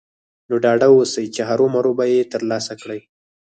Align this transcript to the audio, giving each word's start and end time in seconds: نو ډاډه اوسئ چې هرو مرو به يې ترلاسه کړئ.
نو 0.47 0.55
ډاډه 0.63 0.87
اوسئ 0.91 1.25
چې 1.35 1.41
هرو 1.49 1.65
مرو 1.73 1.91
به 1.97 2.05
يې 2.13 2.21
ترلاسه 2.33 2.73
کړئ. 2.81 3.01